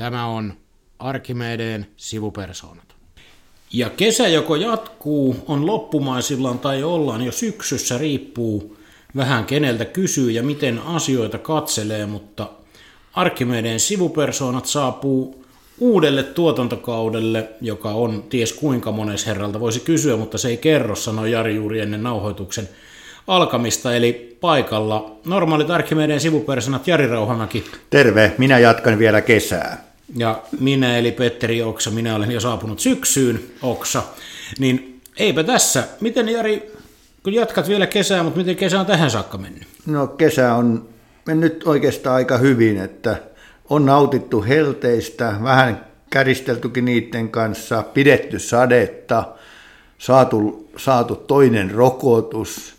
[0.00, 0.54] Tämä on
[0.98, 2.94] Arkimedeen sivupersoonat.
[3.72, 8.76] Ja kesä joko jatkuu, on loppumaisillaan tai ollaan jo syksyssä, riippuu
[9.16, 12.48] vähän keneltä kysyy ja miten asioita katselee, mutta
[13.12, 15.44] Arkimedeen sivupersoonat saapuu
[15.78, 21.32] uudelle tuotantokaudelle, joka on ties kuinka mones herralta voisi kysyä, mutta se ei kerro, sanoi
[21.32, 22.68] Jari juuri ennen nauhoituksen
[23.26, 27.64] alkamista, eli paikalla normaalit Arkimedeen sivupersonat Jari Rauhamäki.
[27.90, 29.89] Terve, minä jatkan vielä kesää.
[30.16, 34.02] Ja minä eli Petteri Oksa, minä olen jo saapunut syksyyn, Oksa.
[34.58, 35.84] Niin eipä tässä.
[36.00, 36.72] Miten Jari,
[37.22, 39.62] kun jatkat vielä kesää, mutta miten kesä on tähän saakka mennyt?
[39.86, 40.88] No kesä on
[41.26, 43.16] mennyt oikeastaan aika hyvin, että
[43.70, 49.24] on nautittu helteistä, vähän käristeltykin niiden kanssa, pidetty sadetta,
[49.98, 52.74] saatu, saatu toinen rokotus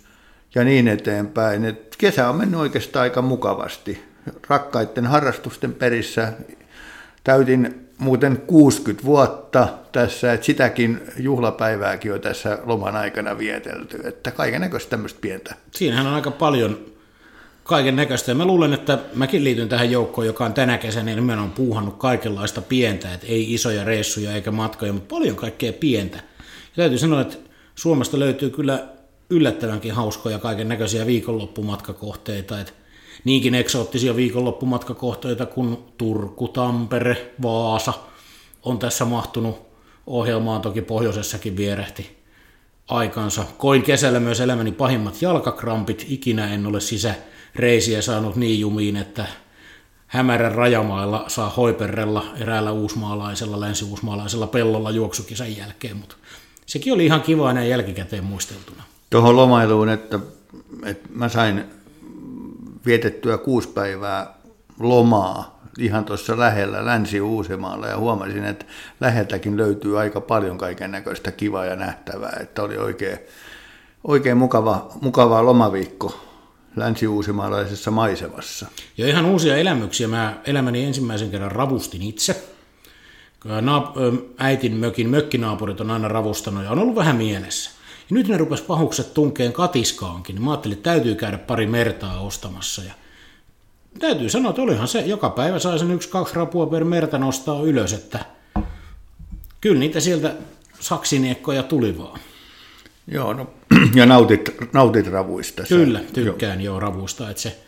[0.55, 1.65] ja niin eteenpäin.
[1.65, 4.03] Et kesä on mennyt oikeastaan aika mukavasti.
[4.47, 6.33] Rakkaiden harrastusten perissä
[7.23, 14.61] täytin muuten 60 vuotta tässä, että sitäkin juhlapäivääkin on tässä loman aikana vietelty, että kaiken
[14.61, 15.55] näköistä tämmöistä pientä.
[15.71, 16.85] Siinähän on aika paljon
[17.63, 18.33] kaiken näköistä.
[18.33, 23.13] Mä luulen, että mäkin liityn tähän joukkoon, joka on tänä kesänä nimenomaan puuhannut kaikenlaista pientä,
[23.13, 26.17] että ei isoja reissuja eikä matkoja, mutta paljon kaikkea pientä.
[26.17, 27.37] Ja täytyy sanoa, että
[27.75, 28.87] Suomesta löytyy kyllä
[29.29, 32.71] yllättävänkin hauskoja kaiken näköisiä viikonloppumatkakohteita, että
[33.23, 37.93] niinkin eksoottisia viikonloppumatkakohteita kuin Turku, Tampere, Vaasa
[38.63, 39.55] on tässä mahtunut
[40.07, 42.17] ohjelmaan, toki pohjoisessakin vierehti
[42.87, 43.45] aikansa.
[43.57, 49.25] Koin kesällä myös elämäni pahimmat jalkakrampit, ikinä en ole sisäreisiä saanut niin jumiin, että
[50.07, 56.15] hämärän rajamailla saa hoiperrella eräällä uusmaalaisella, länsi-uusmaalaisella pellolla juoksukisan jälkeen, mutta
[56.65, 58.83] sekin oli ihan kiva näin jälkikäteen muisteltuna.
[59.09, 60.19] Tuohon lomailuun, että,
[60.85, 61.63] että mä sain
[62.85, 64.33] vietettyä kuusi päivää
[64.79, 68.65] lomaa ihan tuossa lähellä Länsi-Uusimaalla ja huomasin, että
[68.99, 73.19] läheltäkin löytyy aika paljon kaiken näköistä kivaa ja nähtävää, että oli oikein,
[74.03, 76.19] oikein mukava, mukava lomaviikko
[76.75, 78.65] länsi-uusimaalaisessa maisemassa.
[78.97, 80.07] Ja ihan uusia elämyksiä.
[80.07, 82.43] Mä elämäni ensimmäisen kerran ravustin itse.
[84.37, 87.80] Äitin mökin mökkinaapurit on aina ravustanut ja on ollut vähän mielessä.
[88.11, 92.83] Nyt ne rupes pahukset tunkeen katiskaankin, niin mä ajattelin, että täytyy käydä pari mertaa ostamassa.
[92.83, 92.93] Ja
[93.99, 97.93] täytyy sanoa, että olihan se, joka päivä sai sen yksi-kaksi rapua per merta nostaa ylös,
[97.93, 98.25] että
[99.61, 100.35] kyllä niitä sieltä
[100.79, 102.19] saksiniekkoja tuli vaan.
[103.07, 103.47] Joo, no,
[103.95, 105.63] ja nautit, nautit ravuista.
[105.69, 107.59] Kyllä, tykkään joo, joo ravuista, että se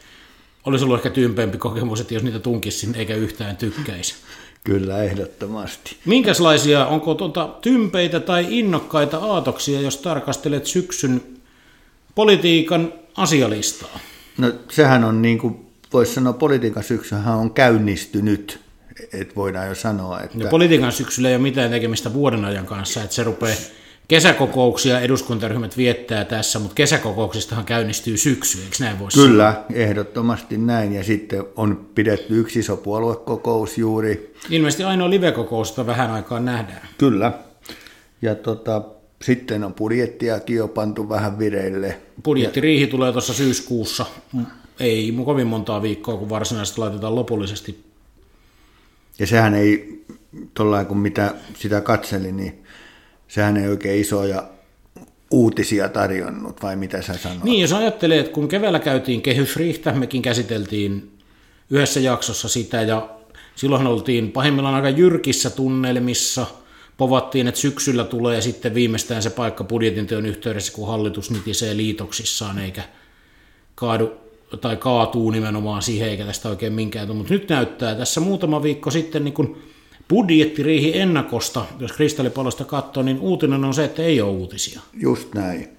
[0.66, 4.16] olisi ollut ehkä tympempi kokemus, että jos niitä tunkisi eikä yhtään tykkäisi.
[4.64, 5.98] Kyllä, ehdottomasti.
[6.06, 11.22] Minkälaisia, onko tuota tympeitä tai innokkaita aatoksia, jos tarkastelet syksyn
[12.16, 14.00] politiikan asialistaa?
[14.38, 18.60] No sehän on niin kuin voisi sanoa, politiikan syksyhän on käynnistynyt,
[19.14, 20.38] että voidaan jo sanoa, että...
[20.38, 23.56] No, politiikan syksyllä ei ole mitään tekemistä vuoden ajan kanssa, että se rupeaa
[24.08, 29.66] kesäkokouksia eduskuntaryhmät viettää tässä, mutta kesäkokouksistahan käynnistyy syksy, eikö näin voisi Kyllä, sanoa?
[29.74, 34.34] ehdottomasti näin, ja sitten on pidetty yksi iso puoluekokous juuri.
[34.50, 36.88] Ilmeisesti ainoa live-kokous, jota vähän aikaa nähdään.
[36.98, 37.32] Kyllä,
[38.22, 38.82] ja tota,
[39.22, 41.98] sitten on budjettiakin jo pantu vähän vireille.
[42.24, 44.06] Budjettiriihi tulee tuossa syyskuussa,
[44.80, 47.84] ei kovin montaa viikkoa, kun varsinaisesti laitetaan lopullisesti.
[49.20, 50.04] Ja sehän ei,
[50.54, 52.64] tuolla kun mitä sitä katselin, niin
[53.28, 54.44] sehän ei oikein isoja
[55.32, 57.44] uutisia tarjonnut, vai mitä sä sanoit?
[57.44, 61.12] Niin, jos ajattelee, että kun keväällä käytiin kehysriihtä, mekin käsiteltiin
[61.70, 63.10] yhdessä jaksossa sitä, ja
[63.56, 66.48] silloin oltiin pahimmillaan aika jyrkissä tunnelmissa,
[66.98, 72.60] povattiin, että syksyllä tulee sitten viimeistään se paikka budjetin teon yhteydessä, kun hallitus nitisee liitoksissaan,
[72.60, 72.84] eikä
[73.76, 74.12] kaadu
[74.62, 79.24] tai kaatuu nimenomaan siihen, eikä tästä oikein minkään Mutta nyt näyttää tässä muutama viikko sitten
[79.24, 79.58] niin kun
[80.10, 84.82] budjettiriihi ennakosta, jos kristallipallosta katsoo, niin uutinen on se, että ei ole uutisia.
[84.94, 85.70] Just näin.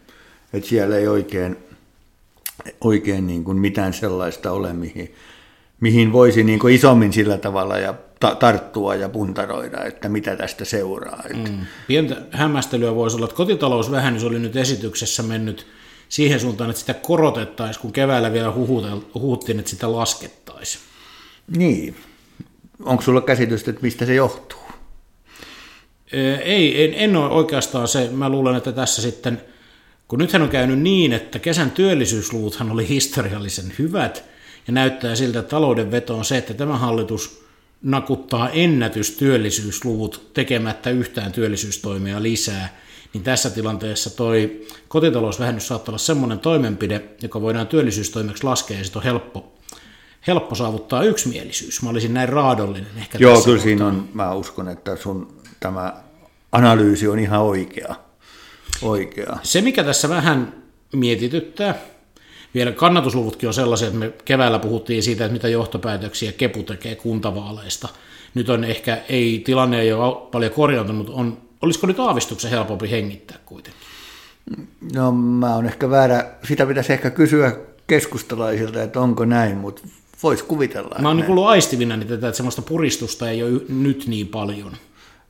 [0.53, 1.57] Että siellä ei oikein,
[2.81, 5.15] oikein niin kuin mitään sellaista ole, mihin,
[5.81, 10.65] mihin voisi niin kuin isommin sillä tavalla ja ta- tarttua ja puntaroida, että mitä tästä
[10.65, 11.23] seuraa.
[11.35, 11.59] Mm.
[11.87, 15.67] Pientä hämmästelyä voisi olla, että kotitalousvähennys oli nyt esityksessä mennyt–
[16.15, 18.53] siihen suuntaan, että sitä korotettaisiin, kun keväällä vielä
[19.15, 20.85] huhuttiin, että sitä laskettaisiin.
[21.57, 21.97] Niin.
[22.83, 24.59] Onko sulla käsitystä, että mistä se johtuu?
[26.45, 28.09] Ei, en, en ole oikeastaan se.
[28.13, 29.41] Mä luulen, että tässä sitten,
[30.09, 34.25] kun nythän on käynyt niin, että kesän työllisyysluvuthan oli historiallisen hyvät,
[34.67, 37.45] ja näyttää siltä, että talouden veto on se, että tämä hallitus
[37.83, 42.81] nakuttaa ennätystyöllisyysluvut tekemättä yhtään työllisyystoimia lisää,
[43.13, 49.01] niin tässä tilanteessa toi kotitalousvähennys saattaa olla semmoinen toimenpide, joka voidaan työllisyystoimeksi laskea ja sitten
[49.01, 49.54] on helppo,
[50.27, 51.83] helppo saavuttaa yksimielisyys.
[51.83, 53.65] Mä olisin näin raadollinen ehkä Joo, tässä kyllä kohtaa.
[53.65, 55.95] siinä on, mä uskon, että sun tämä
[56.53, 57.95] analyysi on ihan oikea.
[58.83, 59.37] Oikea.
[59.43, 60.63] Se, mikä tässä vähän
[60.93, 61.75] mietityttää,
[62.55, 67.89] vielä kannatusluvutkin on sellaisia, että me keväällä puhuttiin siitä, että mitä johtopäätöksiä Kepu tekee kuntavaaleista.
[68.35, 72.91] Nyt on ehkä, ei tilanne ei ole paljon korjaantunut, mutta on, olisiko nyt aavistuksen helpompi
[72.91, 73.81] hengittää kuitenkin?
[74.95, 77.57] No mä oon ehkä väärä, sitä pitäisi ehkä kysyä
[77.87, 79.83] keskustalaisilta, että onko näin, mutta
[80.23, 80.97] voisi kuvitella.
[80.99, 84.73] Mä oon niin ollut aistivina niitä, että semmoista puristusta ei ole nyt niin paljon.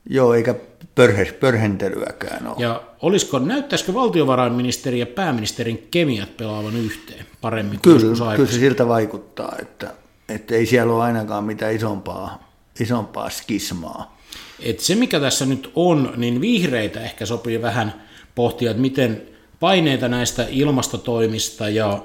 [0.09, 0.55] Joo, eikä
[0.95, 2.55] pörhe, pörhentelyäkään ole.
[2.57, 8.87] Ja olisiko, näyttäisikö valtiovarainministeri ja pääministerin kemiat pelaavan yhteen paremmin kuin Kyllä, kyllä se siltä
[8.87, 9.93] vaikuttaa, että,
[10.29, 14.17] että ei siellä ole ainakaan mitään isompaa, isompaa skismaa.
[14.59, 18.03] Et se, mikä tässä nyt on, niin vihreitä ehkä sopii vähän
[18.35, 19.21] pohtia, että miten
[19.59, 22.03] paineita näistä ilmastotoimista ja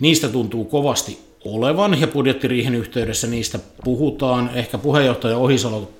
[0.00, 4.50] niistä tuntuu kovasti olevan, ja budjettiriihen yhteydessä niistä puhutaan.
[4.54, 5.90] Ehkä puheenjohtaja Ohisalo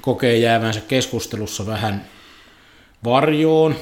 [0.00, 2.04] kokee jäävänsä keskustelussa vähän
[3.04, 3.74] varjoon.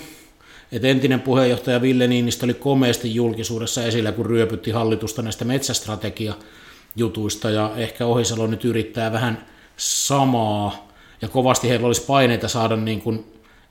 [0.73, 7.73] Et entinen puheenjohtaja Ville Niinistö oli komeasti julkisuudessa esillä, kun ryöpytti hallitusta näistä metsästrategiajutuista, ja
[7.77, 9.47] ehkä Ohisalo nyt yrittää vähän
[9.77, 10.89] samaa,
[11.23, 13.25] ja kovasti heillä olisi paineita saada niin kuin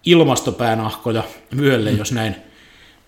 [0.05, 1.23] ilmastopäänahkoja
[1.57, 2.35] vyölle, jos näin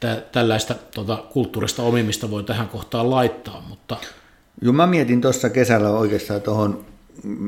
[0.04, 3.98] tä- tällaista tota, kulttuurista omimista voi tähän kohtaan laittaa, mutta
[4.62, 6.86] Joo, mä mietin tuossa kesällä oikeastaan tuohon,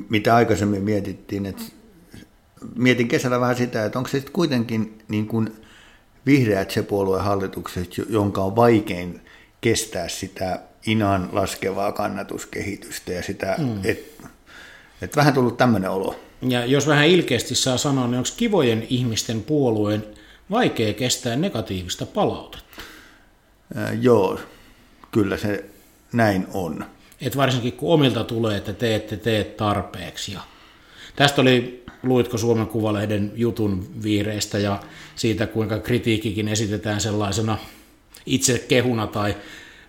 [0.09, 1.63] mitä aikaisemmin mietittiin, että
[2.75, 5.55] mietin kesällä vähän sitä, että onko se sitten kuitenkin niin kuin
[6.25, 9.21] vihreät se puolue hallitukset, jonka on vaikein
[9.61, 13.79] kestää sitä inan laskevaa kannatuskehitystä ja sitä, mm.
[13.83, 14.27] että
[15.01, 16.19] et vähän tullut tämmöinen olo.
[16.41, 20.03] ja jos vähän ilkeästi saa sanoa, niin onko kivojen ihmisten puolueen
[20.51, 22.81] vaikea kestää negatiivista palautetta?
[23.75, 24.39] Ää, joo,
[25.11, 25.65] kyllä se
[26.13, 26.85] näin on.
[27.21, 30.33] Et varsinkin kun omilta tulee, että te ette tee tarpeeksi.
[30.33, 30.39] Ja
[31.15, 34.83] tästä oli, luitko Suomen Kuvalehden jutun vihreistä ja
[35.15, 37.57] siitä, kuinka kritiikkikin esitetään sellaisena
[38.25, 39.35] itse kehuna tai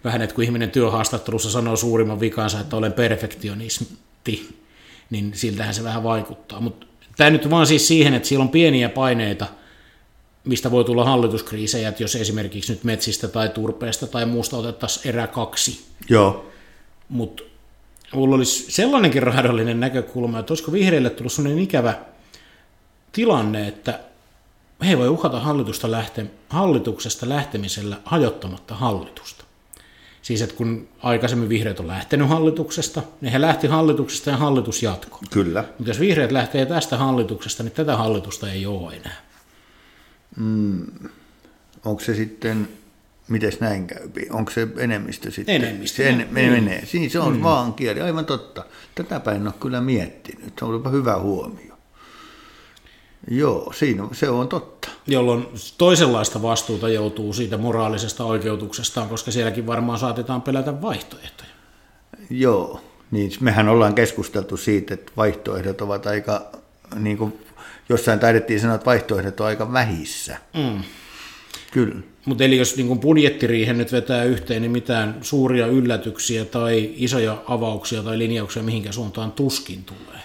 [0.04, 4.56] vähän, että kun ihminen työhaastattelussa sanoo suurimman vikansa, että olen perfektionisti,
[5.10, 6.60] niin siltähän se vähän vaikuttaa.
[6.60, 6.86] Mutta
[7.16, 9.46] tämä nyt vaan siis siihen, että siellä on pieniä paineita,
[10.46, 15.26] mistä voi tulla hallituskriisejä, että jos esimerkiksi nyt metsistä tai turpeesta tai muusta otettaisiin erä
[15.26, 16.46] kaksi, Joo,
[17.08, 17.42] mutta
[18.14, 21.94] mulla olisi sellainenkin raadollinen näkökulma, että olisiko vihreille tullut sellainen ikävä
[23.12, 24.00] tilanne, että
[24.86, 29.44] he voi uhata hallitusta lähte, hallituksesta lähtemisellä hajottamatta hallitusta.
[30.22, 35.20] Siis, että kun aikaisemmin vihreät on lähtenyt hallituksesta, niin he lähti hallituksesta ja hallitus jatkoi.
[35.30, 35.64] kyllä.
[35.78, 39.16] Mutta jos vihreät lähtee tästä hallituksesta, niin tätä hallitusta ei ole enää.
[41.84, 42.68] Onko se sitten,
[43.28, 44.26] miten näin käypi?
[44.30, 45.54] Onko se enemmistö sitten?
[45.54, 46.86] Enemmistö, Se en, menee.
[46.86, 47.42] Siinä se on mm.
[47.42, 48.64] vaan kieli, aivan totta.
[48.94, 50.52] Tätäpä en ole kyllä miettinyt.
[50.58, 51.76] Se on olipa hyvä huomio.
[53.30, 54.88] Joo, siinä, se on totta.
[55.06, 55.46] Jolloin
[55.78, 61.50] toisenlaista vastuuta joutuu siitä moraalisesta oikeutuksestaan, koska sielläkin varmaan saatetaan pelätä vaihtoehtoja.
[62.30, 62.80] Joo,
[63.10, 66.50] niin mehän ollaan keskusteltu siitä, että vaihtoehdot ovat aika,
[66.94, 67.45] niin kuin
[67.88, 70.36] jossain taidettiin sanoa, että vaihtoehdot on aika vähissä.
[70.54, 70.82] Mm.
[71.70, 71.96] Kyllä.
[72.24, 78.02] Mutta eli jos niin budjettiriihen nyt vetää yhteen, niin mitään suuria yllätyksiä tai isoja avauksia
[78.02, 80.22] tai linjauksia mihinkä suuntaan tuskin tulee.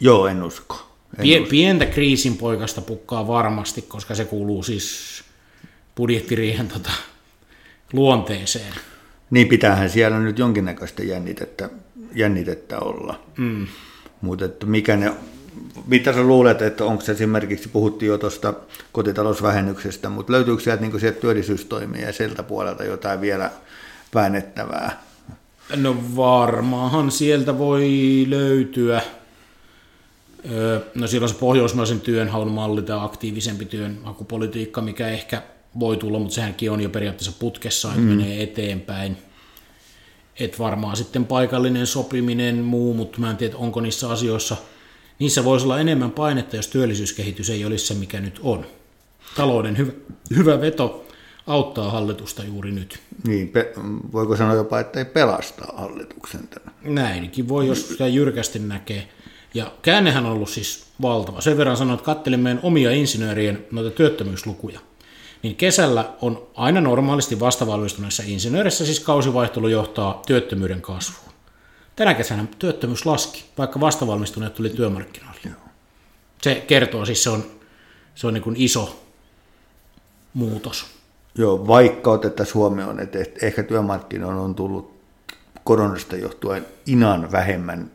[0.00, 0.90] Joo, en usko.
[1.18, 1.50] En Pie, usko.
[1.50, 5.22] pientä kriisin poikasta pukkaa varmasti, koska se kuuluu siis
[5.96, 6.90] budjettiriihen tota,
[7.92, 8.72] luonteeseen.
[9.30, 11.70] Niin pitäähän siellä nyt jonkinnäköistä jännitettä,
[12.14, 13.20] jännitettä olla.
[13.36, 13.66] Mm.
[14.20, 15.12] Mutta mikä ne,
[15.86, 18.54] mitä sä luulet, että onko se esimerkiksi, puhuttiin jo tuosta
[18.92, 23.50] kotitalousvähennyksestä, mutta löytyykö sieltä, niin sieltä työllisyystoimia ja sieltä puolelta jotain vielä
[24.14, 25.02] väännettävää?
[25.76, 27.90] No varmaanhan sieltä voi
[28.28, 29.02] löytyä.
[30.94, 35.42] No siellä on se pohjoismaisen työnhaun malli tai aktiivisempi työnhakupolitiikka, mikä ehkä
[35.80, 38.06] voi tulla, mutta sehänkin on jo periaatteessa putkessa, että mm.
[38.06, 39.16] menee eteenpäin.
[40.40, 44.56] Et varmaan sitten paikallinen sopiminen, muu, mutta mä en tiedä, onko niissä asioissa,
[45.20, 48.66] niissä voisi olla enemmän painetta, jos työllisyyskehitys ei olisi se, mikä nyt on.
[49.36, 49.92] Talouden hyvä,
[50.36, 51.06] hyvä veto
[51.46, 53.00] auttaa hallitusta juuri nyt.
[53.26, 53.72] Niin, pe,
[54.12, 56.70] voiko sanoa jopa, että ei pelastaa hallituksen tänä?
[56.82, 59.08] Näinkin voi, jos sitä jyrkästi näkee.
[59.54, 61.40] Ja käännehän on ollut siis valtava.
[61.40, 64.80] Sen verran sanoin, että kattelin meidän omia insinöörien noita työttömyyslukuja.
[65.42, 71.29] Niin kesällä on aina normaalisti vastavalmistuneissa insinöörissä siis kausivaihtelu johtaa työttömyyden kasvuun.
[72.00, 75.40] Tänä kesänä työttömyys laski, vaikka vastavalmistuneet tuli työmarkkinoille.
[76.42, 77.44] Se kertoo siis, se on,
[78.14, 79.04] se on niin kuin iso
[80.34, 80.86] muutos.
[81.38, 85.00] Joo, vaikka otettaisiin huomioon, että ehkä työmarkkinoilla on tullut
[85.64, 87.90] koronasta johtuen inan vähemmän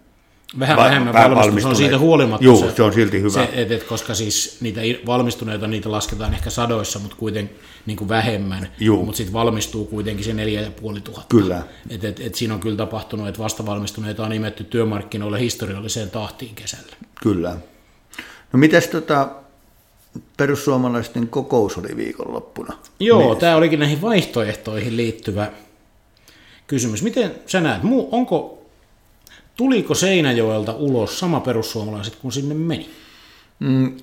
[0.59, 2.45] Vähän vähemmän valmistunut, se on siitä huolimatta.
[2.45, 3.29] Joo, se, se on silti hyvä.
[3.29, 8.09] Se, et, et, koska siis niitä valmistuneita, niitä lasketaan ehkä sadoissa, mutta kuitenkin niin kuin
[8.09, 8.67] vähemmän.
[9.05, 11.35] Mutta sitten valmistuu kuitenkin se neljä ja puoli tuhatta.
[11.37, 11.63] Kyllä.
[11.89, 16.95] Et, et, et siinä on kyllä tapahtunut, että vastavalmistuneita on nimetty työmarkkinoille historialliseen tahtiin kesällä.
[17.23, 17.57] Kyllä.
[18.53, 19.29] No mitäs tota,
[20.37, 22.77] perussuomalaisten kokous oli viikonloppuna?
[22.99, 25.51] Joo, tämä olikin näihin vaihtoehtoihin liittyvä
[26.67, 27.03] kysymys.
[27.03, 28.64] Miten sä näet, onko
[29.55, 32.89] Tuliko Seinäjoelta ulos sama perussuomalaiset kuin sinne meni?
[33.59, 33.97] Mm,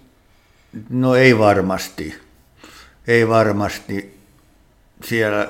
[0.91, 2.15] no ei varmasti.
[3.07, 4.19] Ei varmasti.
[5.05, 5.49] Siellä,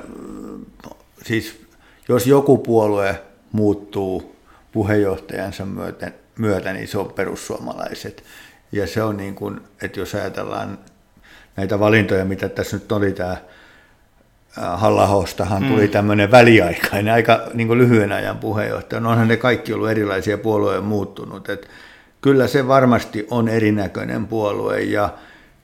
[1.26, 1.60] siis
[2.08, 4.36] jos joku puolue muuttuu
[4.72, 8.24] puheenjohtajansa myötä, myötä niin se on perussuomalaiset.
[8.72, 10.78] Ja se on niin kuin, että jos ajatellaan
[11.56, 13.36] näitä valintoja, mitä tässä nyt oli, tämä
[14.56, 15.90] Hallahostahan tuli mm.
[15.92, 19.00] tämmöinen väliaikainen, aika niin kuin lyhyen ajan puheenjohtaja.
[19.00, 21.48] No onhan ne kaikki ollut erilaisia puolueja muuttunut.
[21.48, 21.68] Et
[22.20, 25.14] kyllä se varmasti on erinäköinen puolue ja,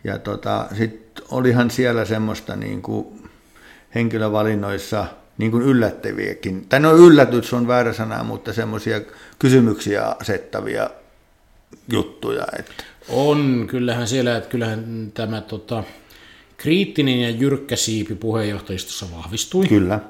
[0.05, 3.31] ja tota, sitten olihan siellä semmoista niin kuin
[3.95, 5.07] henkilövalinnoissa
[5.39, 9.01] niin kuin yllättäviäkin, tai no yllätys on väärä sana, mutta semmoisia
[9.39, 10.91] kysymyksiä asettavia
[11.93, 12.47] juttuja.
[12.59, 12.85] Että.
[13.09, 15.85] On, kyllähän siellä, että kyllähän tämä tota,
[16.59, 19.67] Kriittinen ja jyrkkä siipi puheenjohtajistossa vahvistui.
[19.69, 20.01] Kyllä.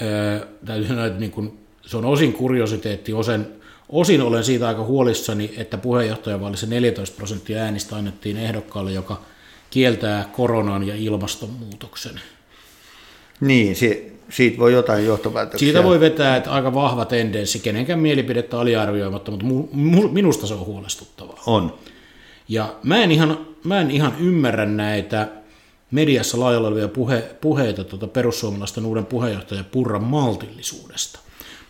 [0.00, 3.46] Öö, täytyy sanoa, että niin kun, se on osin kuriositeetti, osin,
[3.88, 9.20] osin olen siitä aika huolissani, että puheenjohtajavaalissa 14 prosenttia äänistä annettiin ehdokkaalle, joka
[9.70, 12.20] kieltää koronan ja ilmastonmuutoksen.
[13.40, 15.66] Niin, se, siitä voi jotain johtopäätöksiä.
[15.66, 20.54] Siitä voi vetää, että aika vahva tendenssi, kenenkään mielipidettä aliarvioimatta, mutta mu, mu, minusta se
[20.54, 21.42] on huolestuttavaa.
[21.46, 21.74] On.
[22.48, 25.28] Ja mä en ihan, mä en ihan ymmärrä näitä
[25.90, 31.18] mediassa laajalla olevia puhe, puheita tuota perussuomalaisten uuden puheenjohtajan Purran maltillisuudesta.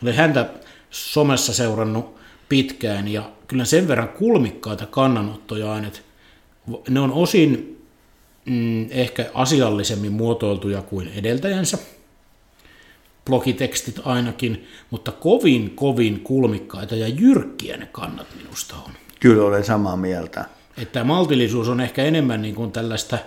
[0.03, 0.51] Olen häntä
[0.91, 2.17] somessa seurannut
[2.49, 5.89] pitkään ja kyllä sen verran kulmikkaita kannanottoja aina,
[6.89, 7.79] ne on osin
[8.45, 11.79] mm, ehkä asiallisemmin muotoiltuja kuin edeltäjänsä,
[13.25, 18.93] blogitekstit ainakin, mutta kovin, kovin kulmikkaita ja jyrkkiä ne kannat minusta on.
[19.21, 20.45] Kyllä olen samaa mieltä.
[20.79, 23.19] Että maltillisuus on ehkä enemmän niin kuin tällaista,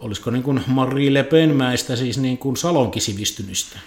[0.00, 3.78] olisiko niin kuin Marie Le Penmäistä, siis niin kuin salonkisivistynystä.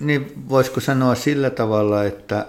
[0.00, 2.46] Niin voisiko sanoa sillä tavalla, että,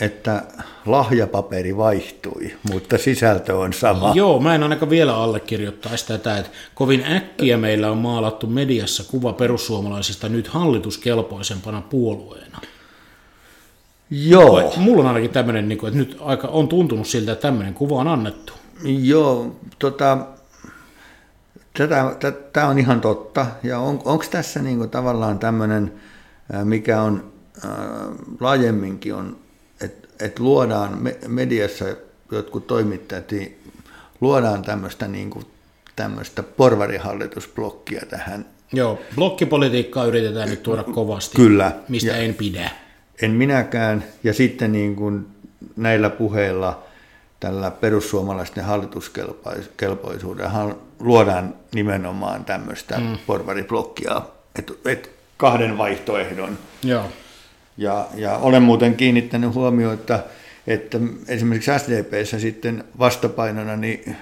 [0.00, 0.42] että
[0.86, 4.12] lahjapaperi vaihtui, mutta sisältö on sama.
[4.14, 9.32] Joo, mä en ainakaan vielä allekirjoittaisi tätä, että kovin äkkiä meillä on maalattu mediassa kuva
[9.32, 12.58] perussuomalaisista nyt hallituskelpoisempana puolueena.
[14.10, 14.72] Joo.
[14.76, 18.08] Mulla on ainakin tämmöinen, niin että nyt aika on tuntunut siltä, että tämmöinen kuva on
[18.08, 18.52] annettu.
[18.82, 20.18] Joo, tota,
[22.52, 23.46] tämä on ihan totta.
[23.62, 25.92] Ja on, onko tässä niinku tavallaan tämmöinen,
[26.64, 27.32] mikä on
[27.64, 27.70] äh,
[28.40, 29.36] laajemminkin, on,
[29.80, 31.84] että et luodaan me, mediassa
[32.32, 33.58] jotkut toimittajat, niin
[34.20, 35.42] luodaan tämmöistä niinku,
[35.96, 38.46] tämmöistä porvarihallitusblokkia tähän.
[38.72, 41.72] Joo, blokkipolitiikkaa yritetään nyt tuoda kovasti, Kyllä.
[41.88, 42.70] mistä ja en pidä.
[43.22, 45.26] En minäkään, ja sitten niin kuin
[45.76, 46.82] näillä puheilla–
[47.44, 53.18] tällä perussuomalaisten hallituskelpoisuudella luodaan nimenomaan tämmöistä mm.
[53.26, 54.22] porvariblokkia,
[54.58, 56.58] että et kahden vaihtoehdon.
[56.82, 57.04] Joo.
[57.76, 60.24] Ja, ja olen muuten kiinnittänyt huomioon, että,
[60.66, 60.98] että
[61.28, 64.16] esimerkiksi SDPssä sitten vastapainona niin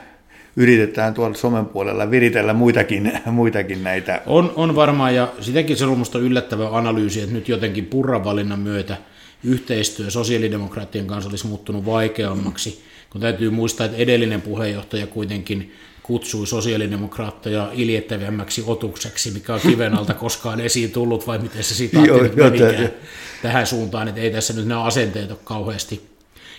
[0.57, 4.23] yritetään tuolla somen puolella viritellä muitakin, muitakin näitä.
[4.27, 8.61] On, on varmaan, ja sitäkin se on minusta yllättävä analyysi, että nyt jotenkin purran valinnan
[8.61, 8.97] myötä
[9.45, 17.71] yhteistyö sosiaalidemokraattien kanssa olisi muuttunut vaikeammaksi kun täytyy muistaa, että edellinen puheenjohtaja kuitenkin kutsui sosiaalidemokraatteja
[17.73, 22.95] iljettävämmäksi otukseksi, mikä on kiven alta koskaan esiin tullut, vai miten se siitä nyt
[23.43, 26.11] tähän suuntaan, että ei tässä nyt nämä asenteet ole kauheasti.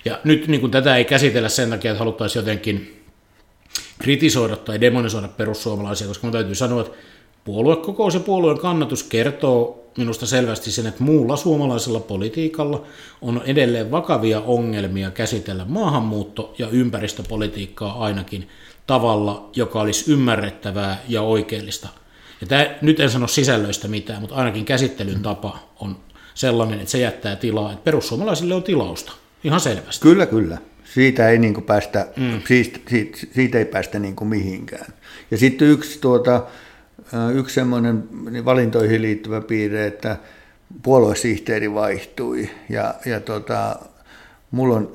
[0.06, 3.04] Ja nyt niin kuin tätä ei käsitellä sen takia, että haluttaisiin jotenkin
[4.00, 6.98] kritisoida tai demonisoida perussuomalaisia, koska minun täytyy sanoa, että
[7.44, 12.84] puoluekokous ja puolueen kannatus kertoo minusta selvästi sen, että muulla suomalaisella politiikalla
[13.22, 18.48] on edelleen vakavia ongelmia käsitellä maahanmuutto- ja ympäristöpolitiikkaa ainakin
[18.88, 21.90] tavalla, joka olisi ymmärrettävää ja oikeellista.
[22.42, 25.98] Ja tämä, nyt en sano sisällöistä mitään, mutta ainakin käsittelyn tapa on
[26.34, 29.12] sellainen, että se jättää tilaa, että perussuomalaisille on tilausta,
[29.44, 30.02] ihan selvästi.
[30.02, 30.58] Kyllä, kyllä.
[30.94, 32.42] Siitä ei, niin päästä, mm.
[32.48, 34.94] siitä, siitä, siitä ei päästä niin mihinkään.
[35.32, 36.46] Ja sitten yksi tuota,
[37.34, 38.04] yksi semmoinen
[38.46, 40.18] valintoihin liittyvä piirre, että
[40.84, 43.76] puoluesihteeri vaihtui ja, ja tota,
[44.52, 44.92] mulla on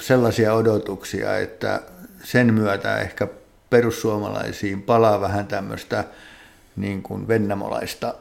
[0.00, 1.80] sellaisia odotuksia, että
[2.24, 3.28] sen myötä ehkä
[3.70, 6.04] perussuomalaisiin palaa vähän tämmöistä
[6.76, 8.14] niin kuin vennamolaista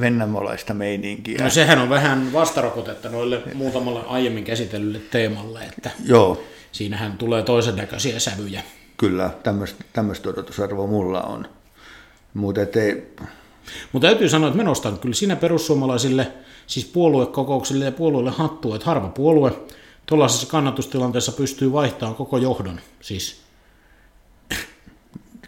[0.00, 1.44] vennamolaista meininkiä.
[1.44, 7.76] No sehän on vähän vastarokotetta noille muutamalle aiemmin käsitellylle teemalle, että Joo, siinähän tulee toisen
[7.76, 8.62] näköisiä sävyjä.
[8.96, 9.30] kyllä,
[9.92, 11.48] tämmöistä odotusarvoa mulla on.
[12.34, 13.14] Mutta ei,
[13.92, 16.32] Mutta täytyy sanoa, että mä nostan kyllä siinä perussuomalaisille,
[16.66, 19.52] siis puoluekokouksille ja puolueille hattua, että harva puolue
[20.06, 22.80] tuollaisessa kannatustilanteessa pystyy vaihtamaan koko johdon.
[23.00, 23.40] Siis,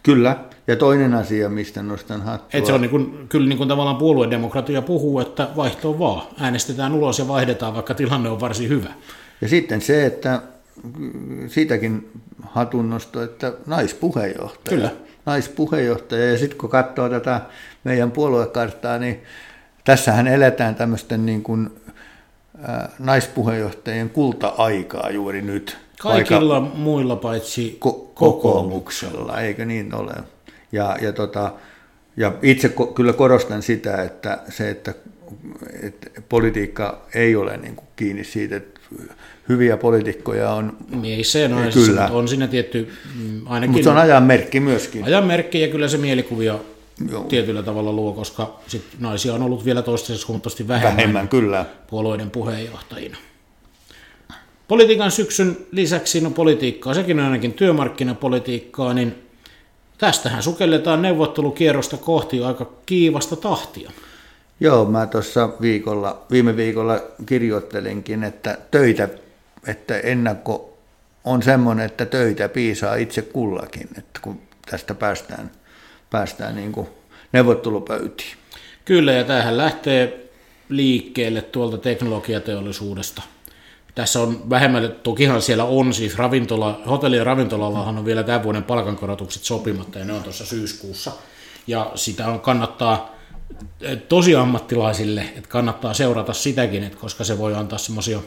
[0.03, 0.37] kyllä.
[0.67, 2.59] Ja toinen asia, mistä nostan hattua.
[2.59, 6.27] että se on niin kuin, kyllä niin kuin tavallaan puoluedemokratia puhuu, että vaihto vaan.
[6.41, 8.89] Äänestetään ulos ja vaihdetaan, vaikka tilanne on varsin hyvä.
[9.41, 10.43] Ja sitten se, että
[11.49, 12.11] siitäkin
[12.43, 14.77] hatunnosto, että naispuheenjohtaja.
[14.77, 15.06] Kyllä.
[15.27, 16.31] Naispuheenjohtaja.
[16.33, 17.41] Ja sitten kun katsoo tätä
[17.85, 19.23] meidän puoluekarttaa, niin
[19.85, 21.71] tässähän eletään tämmöisten niin kuin,
[22.69, 25.77] ä, naispuheenjohtajien kulta-aikaa juuri nyt.
[26.01, 30.13] Kaikilla Aika muilla paitsi ko- kokoomuksella, eikö niin ole?
[30.73, 31.53] Ja, ja, tota,
[32.17, 34.95] ja itse ko- kyllä korostan sitä, että se, että,
[35.83, 38.76] että politiikka ei ole niin kuin kiinni siitä, että
[39.49, 42.01] hyviä poliitikkoja on, Niin ei se no, Kyllä.
[42.03, 45.05] mutta on siinä tietty, mm, ainakin mutta se on ajan merkki myöskin.
[45.05, 46.59] ajan merkki ja kyllä se mielikuvia
[47.11, 47.25] Joo.
[47.25, 51.65] tietyllä tavalla luo, koska sit naisia on ollut vielä toistaiseksi huomattavasti vähemmän, Vähemmän kyllä.
[51.91, 53.17] puolueiden puheenjohtajina.
[54.69, 59.15] Politiikan syksyn lisäksi, no politiikkaa, sekin on ainakin työmarkkinapolitiikkaa, niin
[59.99, 63.91] tästähän sukelletaan neuvottelukierrosta kohti aika kiivasta tahtia.
[64.61, 69.09] Joo, mä tuossa viikolla, viime viikolla kirjoittelinkin, että töitä,
[69.67, 70.79] että ennakko
[71.25, 75.51] on semmoinen, että töitä piisaa itse kullakin, että kun tästä päästään,
[76.11, 76.89] päästään niin kuin
[77.33, 78.37] neuvottelupöytiin.
[78.85, 80.31] Kyllä, ja tämähän lähtee
[80.69, 83.23] liikkeelle tuolta teknologiateollisuudesta.
[83.95, 88.65] Tässä on vähemmälle, tokihan siellä on siis ravintola, hotelli- ja ravintolallahan on vielä tämän vuoden
[88.65, 91.13] palkankorotukset sopimatta, ja ne on tuossa syyskuussa.
[91.67, 93.16] Ja sitä on kannattaa
[94.09, 98.21] tosi ammattilaisille, että kannattaa seurata sitäkin, että koska se voi antaa semmoisia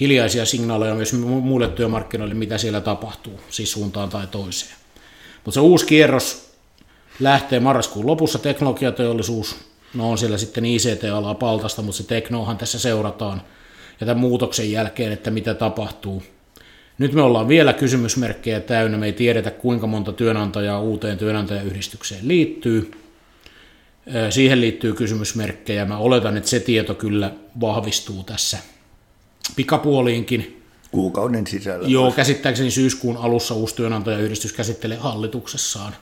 [0.00, 4.72] hiljaisia signaaleja myös mu- muille työmarkkinoille, mitä siellä tapahtuu, siis suuntaan tai toiseen.
[5.44, 6.52] Mutta se uusi kierros
[7.20, 9.56] lähtee marraskuun lopussa teknologiateollisuus,
[9.94, 13.42] no on siellä sitten ICT-alaa paltasta, mutta se teknohan tässä seurataan
[14.00, 16.22] ja tämän muutoksen jälkeen, että mitä tapahtuu.
[16.98, 23.01] Nyt me ollaan vielä kysymysmerkkejä täynnä, me ei tiedetä kuinka monta työnantajaa uuteen työnantajayhdistykseen liittyy.
[24.30, 28.58] Siihen liittyy kysymysmerkkejä, mä oletan, että se tieto kyllä vahvistuu tässä
[29.56, 30.62] pikapuoliinkin.
[30.90, 31.88] Kuukauden sisällä.
[31.88, 35.92] Joo, käsittääkseni syyskuun alussa uusi työnantajayhdistys käsittelee hallituksessaan.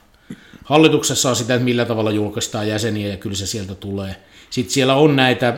[0.63, 4.15] Hallituksessaan sitä, että millä tavalla julkaistaan jäseniä ja kyllä se sieltä tulee.
[4.49, 5.57] Sitten siellä on näitä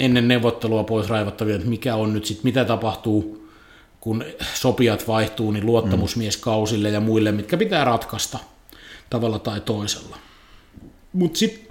[0.00, 3.48] ennen neuvottelua pois raivattavia, että mikä on nyt sitten, mitä tapahtuu,
[4.00, 4.24] kun
[4.54, 8.38] sopijat vaihtuu, niin luottamusmieskausille ja muille, mitkä pitää ratkaista
[9.10, 10.18] tavalla tai toisella.
[11.12, 11.69] Mutta sitten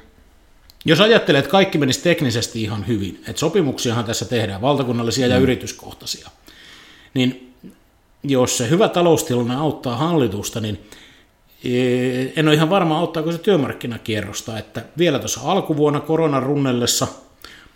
[0.89, 6.29] jos ajattelee, että kaikki menisi teknisesti ihan hyvin, että sopimuksiahan tässä tehdään, valtakunnallisia ja yrityskohtaisia,
[7.13, 7.53] niin
[8.23, 10.79] jos se hyvä taloustilanne auttaa hallitusta, niin
[11.63, 17.07] eh, en ole ihan varma, auttaako se työmarkkinakierrosta, että vielä tuossa alkuvuonna koronan runnellessa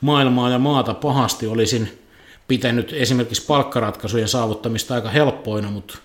[0.02, 2.00] maailmaa ja maata pahasti olisin
[2.48, 5.98] pitänyt esimerkiksi palkkaratkaisujen saavuttamista aika helppoina, mutta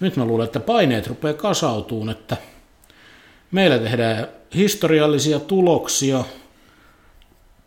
[0.00, 2.36] nyt mä luulen, että paineet rupeaa kasautuun, että
[3.50, 6.24] meillä tehdään historiallisia tuloksia,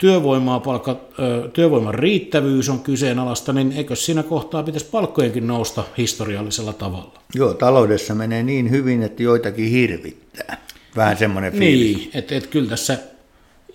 [0.03, 0.97] työvoimaa palkka,
[1.53, 7.19] työvoiman riittävyys on kyseenalaista, niin eikö siinä kohtaa pitäisi palkkojenkin nousta historiallisella tavalla?
[7.35, 10.57] Joo, taloudessa menee niin hyvin, että joitakin hirvittää.
[10.95, 11.97] Vähän semmoinen fiilis.
[11.97, 12.97] Niin, että et kyllä tässä,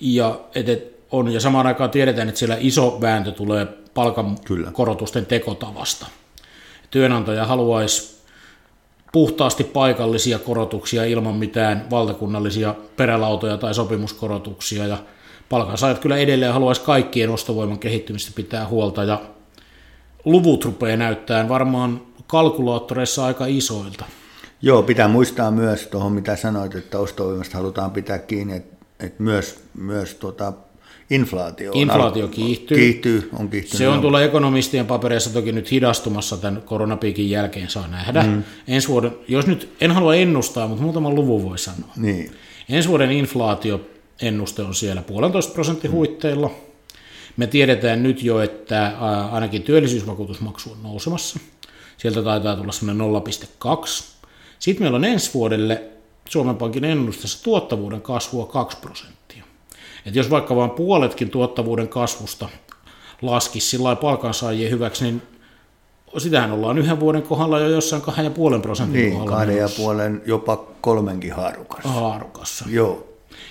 [0.00, 6.06] ja et, et on, ja samaan aikaan tiedetään, että siellä iso vääntö tulee palkankorotusten tekotavasta.
[6.90, 8.18] Työnantaja haluaisi
[9.12, 14.98] puhtaasti paikallisia korotuksia ilman mitään valtakunnallisia perälautoja tai sopimuskorotuksia, ja
[15.48, 19.22] palkansaajat kyllä edelleen haluaisi kaikkien ostovoiman kehittymistä pitää huolta, ja
[20.24, 24.04] luvut rupeaa näyttämään varmaan kalkulaattoreissa aika isoilta.
[24.62, 29.64] Joo, pitää muistaa myös tuohon, mitä sanoit, että ostovoimasta halutaan pitää kiinni, että, että myös,
[29.74, 30.52] myös tuota,
[31.10, 32.78] inflaatio, on Inflaatio al- kiihtyy.
[32.78, 33.28] kiihtyy.
[33.38, 33.78] on kiihtynyt.
[33.78, 38.22] Se on tuolla ekonomistien papereissa toki nyt hidastumassa tämän koronapiikin jälkeen, saa nähdä.
[38.22, 38.42] Mm.
[38.68, 41.92] Ensi vuoden, jos nyt, en halua ennustaa, mutta muutaman luvun voi sanoa.
[41.96, 42.30] Niin.
[42.68, 43.10] Ensi vuoden
[44.22, 46.50] inflaatioennuste on siellä puolentoista prosentin huitteilla.
[47.36, 48.92] Me tiedetään nyt jo, että
[49.30, 51.38] ainakin työllisyysvakuutusmaksu on nousemassa.
[51.96, 53.06] Sieltä taitaa tulla semmoinen
[53.76, 54.04] 0,2.
[54.58, 55.82] Sitten meillä on ensi vuodelle
[56.28, 59.44] Suomen Pankin ennusteessa tuottavuuden kasvua 2 prosenttia.
[60.06, 62.48] Et jos vaikka vain puoletkin tuottavuuden kasvusta
[63.22, 65.22] laskisi sillä palkansaajien hyväksi, niin
[66.18, 70.64] sitähän ollaan yhden vuoden kohdalla jo jossain 2,5 prosentin Niin, kohdalla kahden ja puolen, jopa
[70.80, 71.88] kolmenkin haarukassa.
[71.88, 72.64] haarukassa.
[72.68, 73.04] Joo.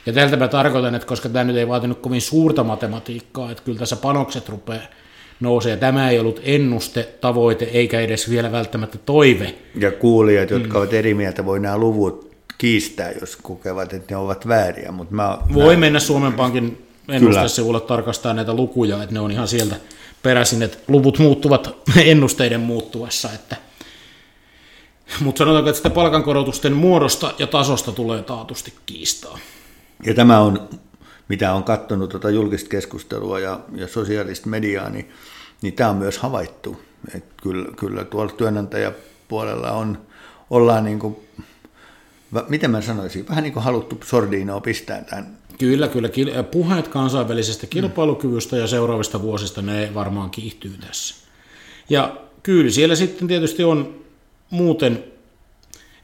[0.08, 3.80] Ja tältä mä tarkoitan, että koska tämä nyt ei vaatinut kovin suurta matematiikkaa, että kyllä
[3.80, 4.82] tässä panokset rupeaa
[5.40, 5.78] nousee.
[5.78, 9.56] Tämä ei ollut ennuste, tavoite eikä edes vielä välttämättä toive.
[9.76, 10.76] Ja kuulijat, jotka mm.
[10.76, 14.92] ovat eri mieltä, voi nämä luvut kiistää, jos kokevat, että ne ovat vääriä.
[14.92, 15.80] Mutta mä, voi mä...
[15.80, 19.76] mennä Suomen Pankin ennustesivulle tarkastaa näitä lukuja, että ne on ihan sieltä
[20.24, 23.30] peräisin, että luvut muuttuvat ennusteiden muuttuessa.
[23.36, 23.56] Että...
[25.20, 29.40] Mutta sanotaanko, että sitä palkankorotusten muodosta ja tasosta tulee taatusti kiistaa.
[30.06, 30.70] Ja tämä on,
[31.28, 35.10] mitä on katsonut tuota julkista keskustelua ja, ja sosiaalista mediaa, niin,
[35.62, 36.82] niin tämä on myös havaittu.
[37.16, 40.08] Että kyllä, kyllä tuolla työnantajapuolella on,
[40.50, 41.16] ollaan niin kuin,
[42.50, 46.10] miten mä sanoisin, vähän niin kuin haluttu sordiinoa pistää tämän Kyllä, kyllä.
[46.52, 51.16] Puheet kansainvälisestä kilpailukyvystä ja seuraavista vuosista, ne varmaan kiihtyy tässä.
[51.90, 54.06] Ja kyllä siellä sitten tietysti on
[54.50, 55.04] muuten,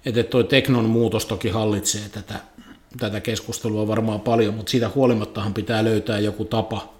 [0.06, 2.40] että tuo teknon muutos toki hallitsee tätä,
[2.98, 6.94] tätä keskustelua varmaan paljon, mutta siitä huolimattahan pitää löytää joku tapa,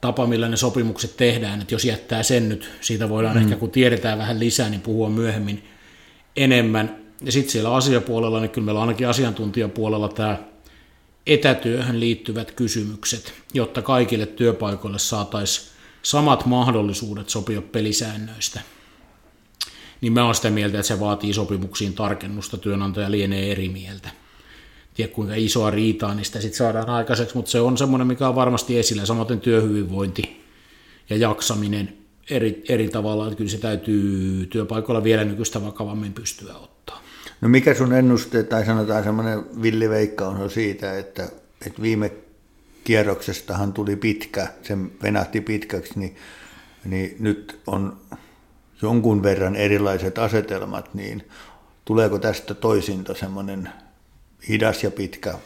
[0.00, 3.42] tapa, millä ne sopimukset tehdään, että jos jättää sen nyt, siitä voidaan mm.
[3.42, 5.64] ehkä kun tiedetään vähän lisää, niin puhua myöhemmin
[6.36, 6.96] enemmän.
[7.24, 10.38] Ja sitten siellä asiapuolella, niin kyllä meillä on ainakin asiantuntijapuolella tämä
[11.26, 15.68] etätyöhön liittyvät kysymykset, jotta kaikille työpaikoille saataisiin
[16.02, 18.60] samat mahdollisuudet sopia pelisäännöistä.
[20.00, 24.10] Niin mä oon sitä mieltä, että se vaatii sopimuksiin tarkennusta, työnantaja lienee eri mieltä.
[24.98, 28.78] Tiedä kuinka isoa riitaa sitä sitten saadaan aikaiseksi, mutta se on semmoinen, mikä on varmasti
[28.78, 30.44] esillä, samaten työhyvinvointi
[31.10, 31.92] ja jaksaminen
[32.30, 37.02] eri, eri tavalla, että kyllä se täytyy työpaikoilla vielä nykyistä vakavammin pystyä ottaa.
[37.40, 41.28] No mikä sun ennuste, tai sanotaan semmoinen villiveikka on siitä, että,
[41.66, 42.12] että viime
[42.84, 46.16] kierroksestahan tuli pitkä, sen venahti pitkäksi, niin,
[46.84, 47.96] niin nyt on
[48.82, 51.28] jonkun verran erilaiset asetelmat, niin
[51.84, 53.68] tuleeko tästä toisinta semmoinen
[54.48, 55.38] hidas ja pitkä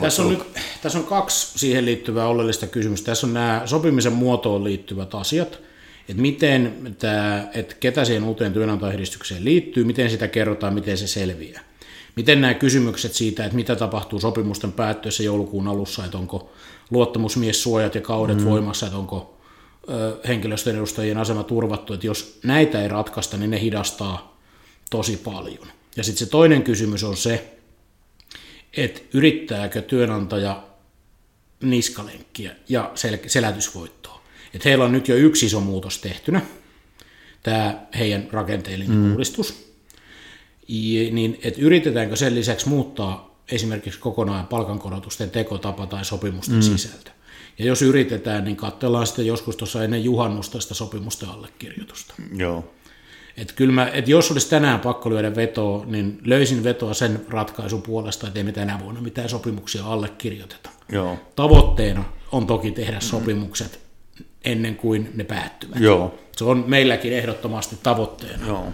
[0.00, 0.42] tässä on, nyt,
[0.82, 3.06] tässä on kaksi siihen liittyvää oleellista kysymystä.
[3.06, 5.58] Tässä on nämä sopimisen muotoon liittyvät asiat–
[6.10, 11.60] että miten tämä, että ketä siihen uuteen työnantajayhdistykseen liittyy, miten sitä kerrotaan, miten se selviää.
[12.16, 16.52] Miten nämä kysymykset siitä, että mitä tapahtuu sopimusten päättyessä joulukuun alussa, että onko
[16.90, 18.44] luottamusmiessuojat ja kaudet mm.
[18.44, 19.38] voimassa, että onko
[19.88, 24.40] ö, henkilöstön edustajien asema turvattu, että jos näitä ei ratkaista, niin ne hidastaa
[24.90, 25.66] tosi paljon.
[25.96, 27.59] Ja sitten se toinen kysymys on se,
[28.76, 30.62] että yrittääkö työnantaja
[31.62, 34.20] niskalenkkiä ja sel- selätysvoittoa.
[34.54, 36.42] Että heillä on nyt jo yksi iso muutos tehtynä,
[37.42, 39.12] tämä heidän rakenteellinen mm.
[39.12, 39.70] uudistus.
[40.68, 46.62] Ja, niin, että yritetäänkö sen lisäksi muuttaa esimerkiksi kokonaan palkankorotusten tekotapa tai sopimusten mm.
[46.62, 47.10] sisältö.
[47.58, 52.14] Ja jos yritetään, niin katsellaan sitten joskus tuossa ennen juhannusta sitä sopimusten allekirjoitusta.
[52.36, 52.74] Joo.
[53.40, 57.82] Et kyllä mä, et jos olisi tänään pakko lyödä vetoa, niin löysin vetoa sen ratkaisun
[57.82, 60.70] puolesta, että ei me tänä vuonna mitään sopimuksia allekirjoiteta.
[60.92, 61.18] Joo.
[61.36, 63.80] Tavoitteena on toki tehdä sopimukset
[64.44, 65.80] ennen kuin ne päättyvät.
[65.80, 66.18] Joo.
[66.36, 68.46] Se on meilläkin ehdottomasti tavoitteena.
[68.46, 68.66] Joo.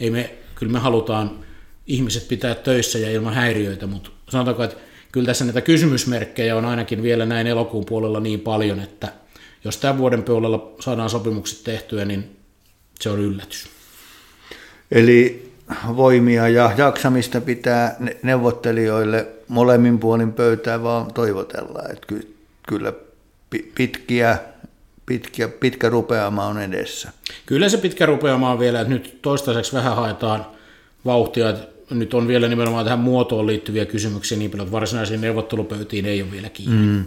[0.00, 1.44] Ei me, kyllä me halutaan
[1.86, 4.76] ihmiset pitää töissä ja ilman häiriöitä, mutta sanotaanko, että
[5.12, 9.12] kyllä tässä näitä kysymysmerkkejä on ainakin vielä näin elokuun puolella niin paljon, että
[9.64, 12.36] jos tämän vuoden puolella saadaan sopimukset tehtyä, niin
[13.00, 13.74] se on yllätys.
[14.90, 15.52] Eli
[15.96, 22.14] voimia ja jaksamista pitää neuvottelijoille molemmin puolin pöytää vaan toivotella, että
[22.68, 22.92] kyllä
[23.74, 24.38] pitkiä
[25.06, 27.12] pitkä, pitkä rupeama on edessä.
[27.46, 30.46] Kyllä se pitkä rupeama on vielä, että nyt toistaiseksi vähän haetaan
[31.04, 36.06] vauhtia, että nyt on vielä nimenomaan tähän muotoon liittyviä kysymyksiä niin paljon, että varsinaisiin neuvottelupöytiin
[36.06, 36.86] ei ole vielä kiinni.
[36.86, 37.04] Mm.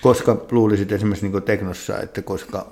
[0.00, 2.70] Koska luulisit esimerkiksi niin Teknossa, että koska,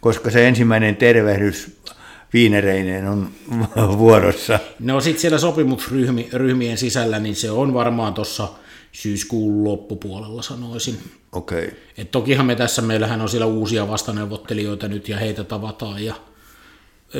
[0.00, 1.79] koska se ensimmäinen tervehdys
[2.32, 3.28] viinereineen on
[3.98, 4.58] vuorossa?
[4.80, 8.48] No sitten siellä sopimusryhmien sisällä, niin se on varmaan tuossa
[8.92, 10.98] syyskuun loppupuolella sanoisin.
[11.32, 11.64] Okei.
[11.64, 11.78] Okay.
[11.98, 16.14] Et tokihan me tässä, meillähän on siellä uusia vastaneuvottelijoita nyt ja heitä tavataan ja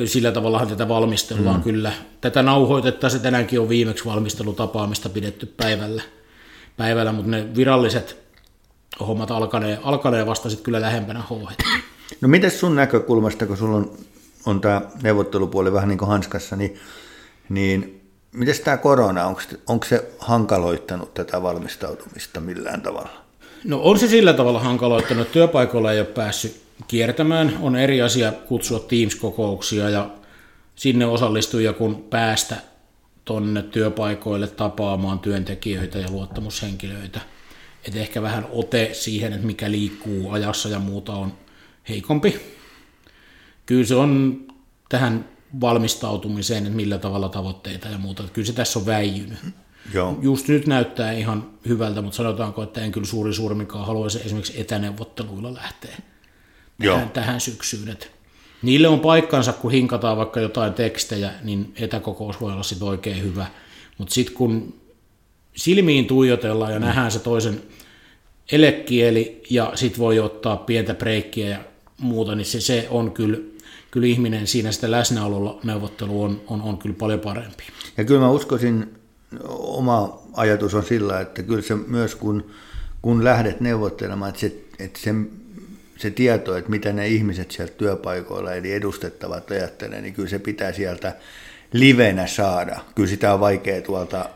[0.05, 1.63] sillä tavallahan tätä valmistellaan mm.
[1.63, 1.93] kyllä.
[2.21, 6.03] Tätä nauhoitettaisiin tänäänkin on viimeksi valmistelutapaamista pidetty päivällä,
[6.77, 8.17] päivällä mutta ne viralliset
[9.01, 11.31] hommat alkanee, alkanee vasta sitten kyllä lähempänä h
[12.21, 13.93] No miten sun näkökulmasta, kun sulla on,
[14.47, 16.79] on tämä neuvottelupuoli vähän niin kuin hanskassa, niin,
[17.49, 18.01] niin
[18.33, 23.11] Miten tämä korona, onko, onko se hankaloittanut tätä valmistautumista millään tavalla?
[23.65, 27.59] No on se sillä tavalla hankaloittanut, että työpaikoilla ei ole päässyt kiertämään.
[27.61, 30.11] On eri asia kutsua Teams-kokouksia ja
[30.75, 32.57] sinne osallistujia kun päästä
[33.25, 37.21] tuonne työpaikoille tapaamaan työntekijöitä ja luottamushenkilöitä.
[37.89, 41.33] Et ehkä vähän ote siihen, että mikä liikkuu ajassa ja muuta on
[41.89, 42.60] heikompi.
[43.71, 44.41] Kyllä se on
[44.89, 45.29] tähän
[45.61, 48.23] valmistautumiseen, että millä tavalla tavoitteita ja muuta.
[48.33, 49.39] Kyllä se tässä on väijynyt.
[49.95, 50.19] Joo.
[50.23, 55.55] Just nyt näyttää ihan hyvältä, mutta sanotaanko, että en kyllä suuri suurmikaan haluaisi esimerkiksi etäneuvotteluilla
[55.55, 55.97] lähteä
[56.79, 56.95] Joo.
[56.95, 57.89] tähän, tähän syksyyn.
[57.89, 58.07] Että
[58.63, 63.47] niille on paikkansa, kun hinkataan vaikka jotain tekstejä, niin etäkokous voi olla sitten oikein hyvä.
[63.99, 64.81] Mutta sitten kun
[65.57, 66.87] silmiin tuijotellaan ja mm.
[66.87, 67.63] nähdään se toisen
[68.53, 71.59] elekieli ja sitten voi ottaa pientä breikkiä ja
[72.01, 73.39] muuta, niin se, se on kyllä,
[73.91, 77.65] kyllä ihminen siinä sitä läsnäololla neuvottelu on, on, on kyllä paljon parempi.
[77.97, 78.95] Ja kyllä mä uskoisin,
[79.49, 82.51] oma ajatus on sillä, että kyllä se myös kun,
[83.03, 85.15] kun lähdet neuvottelemaan, että se, että se,
[85.99, 90.73] se tieto, että mitä ne ihmiset sieltä työpaikoilla eli edustettavat ajattelee, niin kyllä se pitää
[90.73, 91.17] sieltä
[91.73, 92.81] livenä saada.
[92.95, 94.31] Kyllä sitä on vaikea tuolta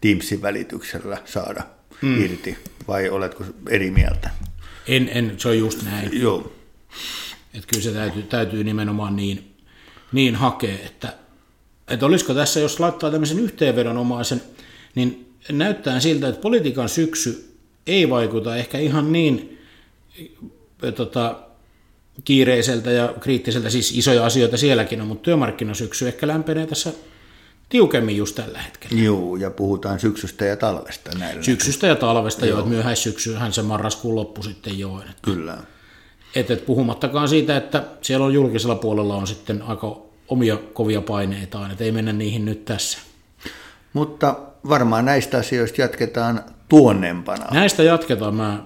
[0.00, 1.62] Teamsin välityksellä saada
[2.02, 2.24] mm.
[2.24, 4.30] irti, vai oletko eri mieltä?
[4.88, 6.20] En, en se on just näin.
[6.20, 6.52] Joo.
[7.56, 9.56] Että kyllä se täytyy, täytyy nimenomaan niin,
[10.12, 11.14] niin hakea, että,
[11.88, 14.42] että olisiko tässä, jos laittaa tämmöisen yhteenvedonomaisen,
[14.94, 19.58] niin näyttää siltä, että politiikan syksy ei vaikuta ehkä ihan niin
[20.94, 21.38] tota,
[22.24, 26.92] kiireiseltä ja kriittiseltä, siis isoja asioita sielläkin on, mutta työmarkkinasyksy ehkä lämpenee tässä
[27.68, 29.02] tiukemmin just tällä hetkellä.
[29.02, 31.42] Joo, ja puhutaan syksystä ja talvesta näillä.
[31.42, 35.00] Syksystä ja talvesta joo, jo, että myöhäissyksyhän se marraskuun loppu sitten jo.
[35.00, 35.58] Että, Kyllä.
[36.36, 39.96] Et, et puhumattakaan siitä, että siellä on julkisella puolella on sitten aika
[40.28, 42.98] omia kovia paineita, että ei mennä niihin nyt tässä.
[43.92, 44.36] Mutta
[44.68, 47.46] varmaan näistä asioista jatketaan tuonnempana.
[47.50, 48.34] Näistä jatketaan.
[48.34, 48.62] Mä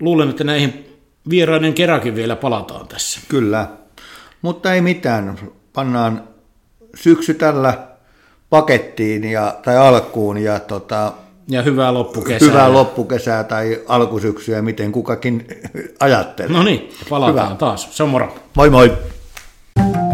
[0.00, 0.98] luulen, että näihin
[1.30, 3.20] vieraiden keräkin vielä palataan tässä.
[3.28, 3.68] Kyllä,
[4.42, 5.38] mutta ei mitään.
[5.72, 6.28] Pannaan
[6.94, 7.86] syksy tällä
[8.50, 11.12] pakettiin ja, tai alkuun ja, tota,
[11.48, 12.48] ja hyvää loppukesää.
[12.48, 15.46] Hyvää loppukesää tai alkusyksyä, miten kukakin
[16.00, 16.52] ajattelee.
[16.52, 17.56] No niin, palataan Hyvä.
[17.56, 17.96] taas.
[17.96, 18.34] Se on moro.
[18.56, 18.92] Moi moi.
[19.76, 20.05] thank you